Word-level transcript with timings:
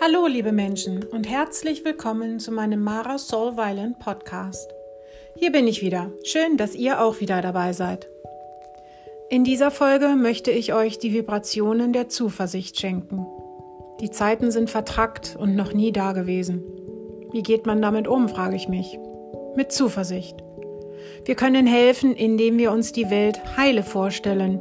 Hallo, 0.00 0.28
liebe 0.28 0.52
Menschen, 0.52 1.02
und 1.02 1.28
herzlich 1.28 1.84
willkommen 1.84 2.38
zu 2.38 2.52
meinem 2.52 2.84
Mara 2.84 3.18
Soul 3.18 3.56
Violent 3.56 3.98
Podcast. 3.98 4.70
Hier 5.34 5.50
bin 5.50 5.66
ich 5.66 5.82
wieder. 5.82 6.12
Schön, 6.22 6.56
dass 6.56 6.76
ihr 6.76 7.02
auch 7.02 7.18
wieder 7.18 7.42
dabei 7.42 7.72
seid. 7.72 8.08
In 9.28 9.42
dieser 9.42 9.72
Folge 9.72 10.14
möchte 10.14 10.52
ich 10.52 10.72
euch 10.72 11.00
die 11.00 11.12
Vibrationen 11.12 11.92
der 11.92 12.08
Zuversicht 12.08 12.78
schenken. 12.78 13.26
Die 14.00 14.10
Zeiten 14.10 14.52
sind 14.52 14.70
vertrackt 14.70 15.34
und 15.36 15.56
noch 15.56 15.72
nie 15.72 15.90
dagewesen. 15.90 16.62
Wie 17.32 17.42
geht 17.42 17.66
man 17.66 17.82
damit 17.82 18.06
um, 18.06 18.28
frage 18.28 18.54
ich 18.54 18.68
mich. 18.68 19.00
Mit 19.56 19.72
Zuversicht. 19.72 20.36
Wir 21.24 21.34
können 21.34 21.66
helfen, 21.66 22.14
indem 22.14 22.56
wir 22.56 22.70
uns 22.70 22.92
die 22.92 23.10
Welt 23.10 23.40
heile 23.56 23.82
vorstellen 23.82 24.60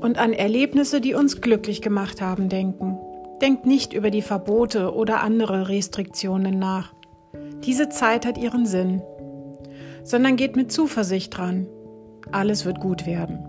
und 0.00 0.18
an 0.18 0.32
Erlebnisse, 0.32 1.00
die 1.00 1.14
uns 1.14 1.40
glücklich 1.40 1.82
gemacht 1.82 2.20
haben, 2.20 2.48
denken. 2.48 2.98
Denkt 3.42 3.66
nicht 3.66 3.92
über 3.92 4.10
die 4.10 4.22
Verbote 4.22 4.94
oder 4.94 5.20
andere 5.20 5.68
Restriktionen 5.68 6.60
nach. 6.60 6.94
Diese 7.64 7.88
Zeit 7.88 8.24
hat 8.24 8.38
ihren 8.38 8.66
Sinn. 8.66 9.02
Sondern 10.04 10.36
geht 10.36 10.54
mit 10.54 10.70
Zuversicht 10.70 11.36
dran. 11.36 11.66
Alles 12.30 12.64
wird 12.64 12.78
gut 12.78 13.04
werden. 13.04 13.40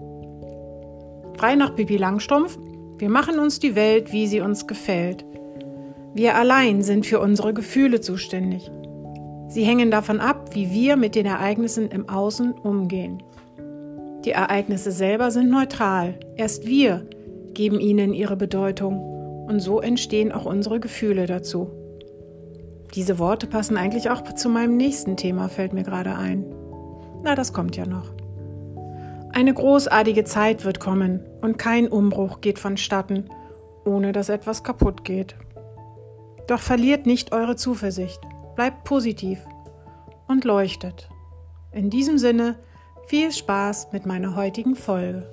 Frei 1.38 1.54
nach 1.54 1.76
Pipi 1.76 1.98
Langstrumpf. 1.98 2.58
Wir 2.98 3.10
machen 3.10 3.38
uns 3.38 3.60
die 3.60 3.76
Welt, 3.76 4.12
wie 4.12 4.26
sie 4.26 4.42
uns 4.42 4.66
gefällt. 4.66 5.26
Wir 6.16 6.38
allein 6.38 6.82
sind 6.82 7.06
für 7.06 7.20
unsere 7.20 7.54
Gefühle 7.54 8.02
zuständig. 8.02 8.72
Sie 9.48 9.64
hängen 9.64 9.92
davon 9.92 10.20
ab, 10.20 10.56
wie 10.56 10.72
wir 10.72 10.96
mit 10.96 11.14
den 11.14 11.28
Ereignissen 11.28 11.92
im 11.92 12.10
Außen 12.10 12.54
umgehen. 12.54 13.22
Die 14.26 14.32
Ereignisse 14.32 14.92
selber 14.92 15.30
sind 15.30 15.52
neutral. 15.52 16.20
Erst 16.36 16.66
wir 16.66 17.08
geben 17.54 17.80
ihnen 17.80 18.16
ihre 18.16 18.36
Bedeutung 18.36 19.13
und 19.48 19.60
so 19.60 19.82
entstehen 19.82 20.32
auch 20.32 20.46
unsere 20.46 20.80
Gefühle 20.80 21.26
dazu. 21.26 21.72
Diese 22.96 23.18
Worte 23.20 23.48
passen 23.48 23.78
eigentlich 23.78 24.10
auch 24.10 24.22
zu 24.34 24.50
meinem 24.50 24.78
nächsten 24.78 25.18
Thema, 25.18 25.50
fällt 25.50 25.74
mir 25.74 25.84
gerade 25.84 26.16
ein. 26.16 26.46
Na, 27.24 27.36
das 27.36 27.54
kommt 27.54 27.76
ja 27.76 27.86
noch. 27.86 28.14
Eine 29.32 29.54
großartige 29.54 30.26
Zeit 30.26 30.64
wird 30.64 30.80
kommen 30.80 31.22
und 31.42 31.58
kein 31.58 31.88
Umbruch 31.88 32.40
geht 32.42 32.60
vonstatten, 32.60 33.30
ohne 33.84 34.12
dass 34.12 34.30
etwas 34.30 34.64
kaputt 34.64 35.04
geht. 35.04 35.36
Doch 36.48 36.60
verliert 36.60 37.08
nicht 37.08 37.34
eure 37.34 37.56
Zuversicht, 37.56 38.22
bleibt 38.56 38.84
positiv 38.84 39.40
und 40.28 40.44
leuchtet. 40.46 41.10
In 41.72 41.90
diesem 41.90 42.20
Sinne, 42.20 42.60
viel 43.08 43.32
Spaß 43.32 43.92
mit 43.92 44.06
meiner 44.06 44.36
heutigen 44.36 44.76
Folge. 44.76 45.28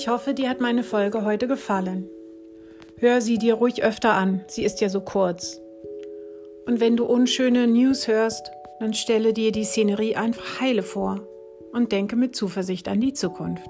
Ich 0.00 0.08
hoffe, 0.08 0.32
dir 0.32 0.48
hat 0.48 0.62
meine 0.62 0.82
Folge 0.82 1.26
heute 1.26 1.46
gefallen. 1.46 2.08
Hör 2.96 3.20
sie 3.20 3.36
dir 3.36 3.52
ruhig 3.52 3.82
öfter 3.82 4.14
an, 4.14 4.42
sie 4.46 4.64
ist 4.64 4.80
ja 4.80 4.88
so 4.88 5.02
kurz. 5.02 5.60
Und 6.66 6.80
wenn 6.80 6.96
du 6.96 7.04
unschöne 7.04 7.66
News 7.66 8.08
hörst, 8.08 8.50
dann 8.78 8.94
stelle 8.94 9.34
dir 9.34 9.52
die 9.52 9.64
Szenerie 9.64 10.16
einfach 10.16 10.58
heile 10.58 10.82
vor 10.82 11.20
und 11.74 11.92
denke 11.92 12.16
mit 12.16 12.34
Zuversicht 12.34 12.88
an 12.88 13.02
die 13.02 13.12
Zukunft. 13.12 13.68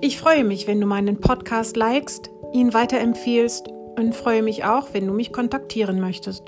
Ich 0.00 0.18
freue 0.18 0.42
mich, 0.42 0.66
wenn 0.66 0.80
du 0.80 0.88
meinen 0.88 1.20
Podcast 1.20 1.76
likest, 1.76 2.28
ihn 2.52 2.74
weiterempfiehlst 2.74 3.68
und 3.68 4.16
freue 4.16 4.42
mich 4.42 4.64
auch, 4.64 4.88
wenn 4.94 5.06
du 5.06 5.12
mich 5.12 5.32
kontaktieren 5.32 6.00
möchtest. 6.00 6.42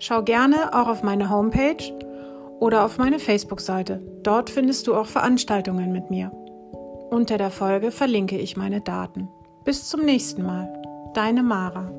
Schau 0.00 0.24
gerne 0.24 0.74
auch 0.74 0.88
auf 0.88 1.04
meine 1.04 1.30
Homepage 1.30 1.92
oder 2.58 2.84
auf 2.84 2.98
meine 2.98 3.20
Facebook-Seite. 3.20 4.02
Dort 4.24 4.50
findest 4.50 4.88
du 4.88 4.96
auch 4.96 5.06
Veranstaltungen 5.06 5.92
mit 5.92 6.10
mir. 6.10 6.32
Unter 7.10 7.38
der 7.38 7.50
Folge 7.50 7.92
verlinke 7.92 8.36
ich 8.36 8.56
meine 8.56 8.80
Daten. 8.80 9.28
Bis 9.64 9.88
zum 9.88 10.04
nächsten 10.04 10.42
Mal. 10.42 10.82
Deine 11.14 11.42
Mara. 11.42 11.90